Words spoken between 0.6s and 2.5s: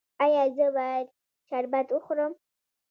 باید شربت وخورم؟